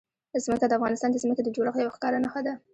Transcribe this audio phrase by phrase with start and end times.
[0.45, 2.53] ځمکه د افغانستان د ځمکې د جوړښت یوه ښکاره نښه ده.